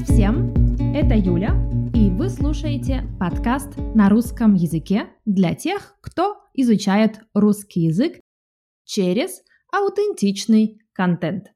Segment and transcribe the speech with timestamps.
[0.00, 0.54] Привет всем!
[0.94, 1.50] Это Юля,
[1.94, 8.18] и вы слушаете подкаст на русском языке для тех, кто изучает русский язык
[8.84, 11.48] через аутентичный контент.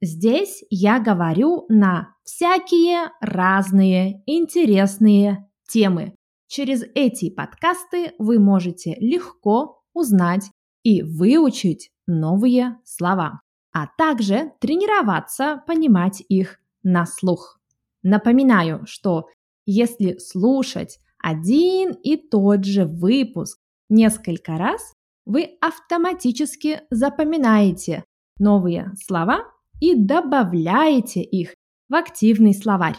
[0.00, 6.16] Здесь я говорю на всякие разные интересные темы.
[6.48, 10.50] Через эти подкасты вы можете легко узнать
[10.82, 17.61] и выучить новые слова, а также тренироваться понимать их на слух.
[18.02, 19.28] Напоминаю, что
[19.66, 24.92] если слушать один и тот же выпуск несколько раз,
[25.24, 28.04] вы автоматически запоминаете
[28.38, 29.44] новые слова
[29.80, 31.54] и добавляете их
[31.88, 32.96] в активный словарь.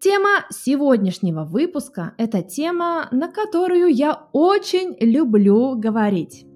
[0.00, 6.46] Тема сегодняшнего выпуска– это тема, на которую я очень люблю говорить.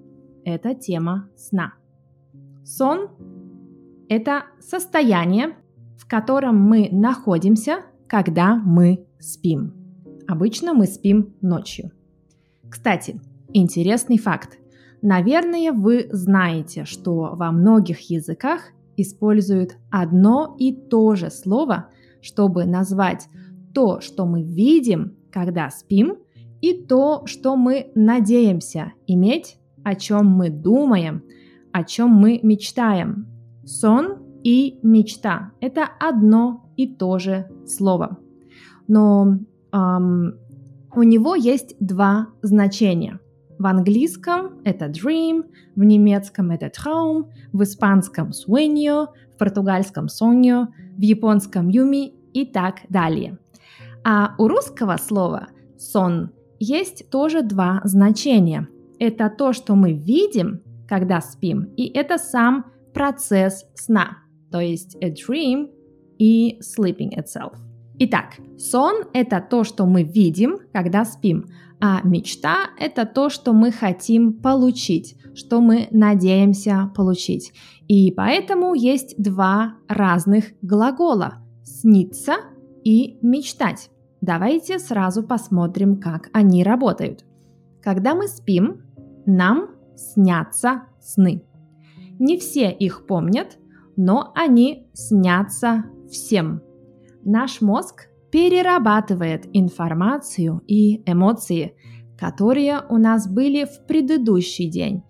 [0.45, 1.73] Это тема сна.
[2.63, 3.09] Сон–
[4.09, 5.57] это состояние,
[5.97, 9.73] в котором мы находимся, когда мы спим.
[10.27, 11.91] Обычно мы спим ночью.
[12.69, 13.19] Кстати,
[13.53, 14.57] интересный факт.
[15.01, 21.89] Наверное, вы знаете, что во многих языках используют одно и то же слово,
[22.21, 23.27] чтобы назвать
[23.73, 26.17] то, что мы видим, когда спим,
[26.61, 31.23] и то, что мы надеемся иметь, о чем мы думаем,
[31.73, 33.27] о чем мы мечтаем.
[33.65, 38.17] Сон и мечта– это одно и то же слово.
[38.87, 39.39] Но
[39.71, 40.35] эм,
[40.95, 43.19] у него есть два значения.
[43.57, 51.01] В английском это dream, в немецком это Traum, в испанском sueño, в португальском sonho, в
[51.01, 53.37] японском юми и так далее.
[54.03, 58.67] А у русского слова сон есть тоже два значения.
[58.99, 64.22] Это то, что мы видим, когда спим, и это сам процесс сна
[64.53, 65.71] то есть a dream
[66.19, 67.55] и sleeping itself.
[67.97, 71.47] Итак, сон– это то, что мы видим, когда спим,
[71.81, 77.51] а мечта– это то, что мы хотим получить, что мы надеемся получить.
[77.87, 82.35] И поэтому есть два разных глагола– сниться
[82.83, 83.89] и мечтать.
[84.21, 87.25] Давайте сразу посмотрим, как они работают.
[87.81, 88.83] Когда мы спим,
[89.25, 91.43] нам снятся сны.
[92.19, 93.57] Не все их помнят,
[93.95, 96.61] но они снятся всем.
[97.23, 101.75] Наш мозг перерабатывает информацию и эмоции,
[102.17, 105.03] которые у нас были в предыдущий день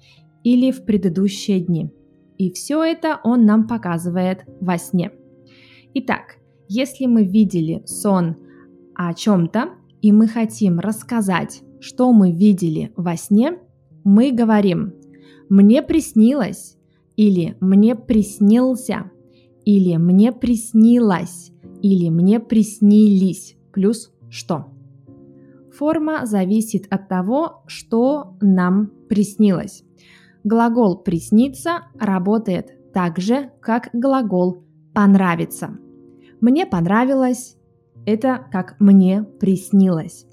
[0.44, 1.90] или в предыдущие дни.
[2.38, 5.12] И все это он нам показывает во сне.
[5.94, 8.36] Итак, если мы видели сон
[8.96, 9.70] о чем-то,
[10.02, 13.60] и мы хотим рассказать, что мы видели во сне,
[14.04, 14.94] мы говорим
[15.50, 16.78] «мне приснилось»,
[17.16, 19.12] или «мне приснился»,
[19.66, 21.52] или «мне приснилось»,
[21.82, 24.68] или «мне приснились», плюс «что».
[25.72, 29.84] Форма зависит от того, что нам приснилось.
[30.44, 34.64] Глагол «присниться» работает так же, как глагол
[34.94, 35.78] «понравится».
[36.42, 37.58] «Мне понравилось»–
[38.06, 40.26] это как «мне приснилось».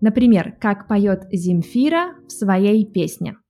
[0.00, 3.38] Например, как поет Земфира в своей песне–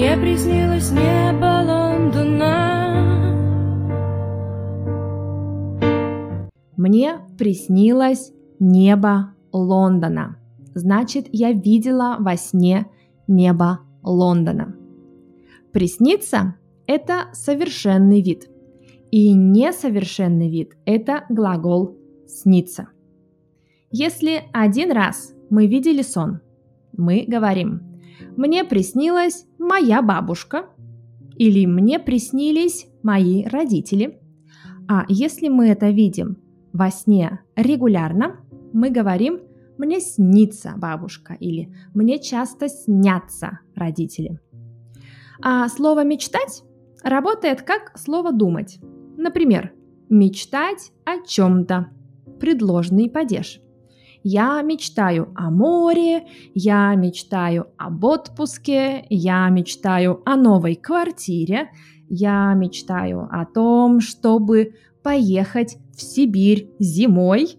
[0.00, 2.54] Мне приснилось небо Лондона.
[6.78, 10.38] Мне приснилось небо Лондона.
[10.74, 12.86] Значит, я видела во сне
[13.28, 14.74] небо Лондона.
[15.70, 16.54] Присниться–
[16.86, 18.48] это совершенный вид.
[19.10, 22.88] И несовершенный вид– это глагол «сниться».
[23.90, 26.40] Если один раз мы видели сон,
[26.96, 27.89] мы говорим
[28.36, 30.66] мне приснилась моя бабушка
[31.36, 34.20] или мне приснились мои родители.
[34.88, 36.36] А если мы это видим
[36.72, 38.40] во сне регулярно,
[38.72, 39.40] мы говорим
[39.78, 44.38] «мне снится бабушка» или «мне часто снятся родители».
[45.42, 46.62] А слово «мечтать»
[47.02, 48.78] работает как слово «думать».
[49.16, 49.72] Например,
[50.08, 51.88] «мечтать о чем-то»–
[52.40, 53.60] предложный падеж–
[54.22, 61.70] я мечтаю о море, я мечтаю об отпуске, я мечтаю о новой квартире,
[62.08, 67.56] я мечтаю о том, чтобы поехать в Сибирь зимой.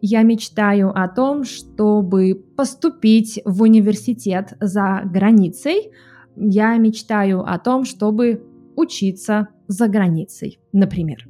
[0.00, 5.92] Я мечтаю о том, чтобы поступить в университет за границей.
[6.34, 8.44] Я мечтаю о том, чтобы
[8.74, 11.28] учиться за границей, например.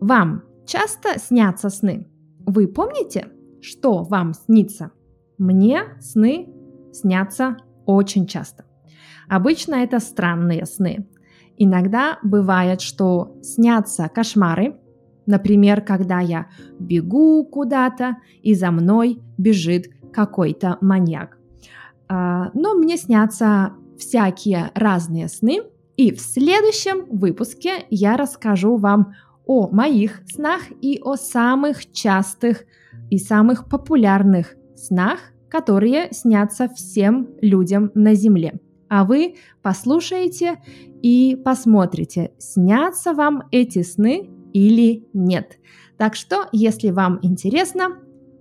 [0.00, 2.06] Вам часто снятся сны?
[2.44, 3.28] Вы помните,
[3.62, 4.90] что вам снится?
[5.38, 6.48] Мне сны
[6.92, 7.56] снятся
[7.86, 8.64] очень часто.
[9.28, 11.08] Обычно это странные сны.
[11.56, 14.80] Иногда бывает, что снятся кошмары,
[15.26, 16.48] например, когда я
[16.78, 21.38] бегу куда-то и за мной бежит какой-то маньяк.
[22.08, 25.62] А, но мне снятся всякие разные сны,
[25.96, 29.14] и в следующем выпуске я расскажу вам
[29.46, 32.64] о моих снах и о самых частых
[33.12, 35.18] и самых популярных снах,
[35.50, 38.58] которые снятся всем людям на Земле.
[38.88, 40.62] А вы послушаете
[41.02, 45.58] и посмотрите, снятся вам эти сны или нет.
[45.98, 47.98] Так что, если вам интересно,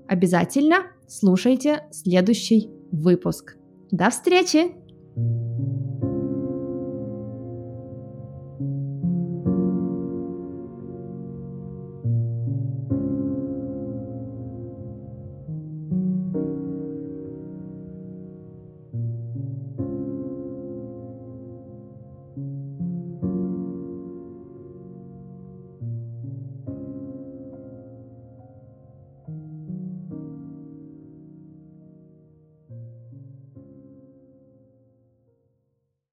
[0.07, 3.57] обязательно слушайте следующий выпуск.
[3.91, 4.80] До встречи!